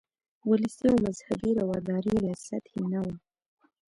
[0.49, 3.15] ولسي او مذهبي رواداري یې له سطحې نه وه.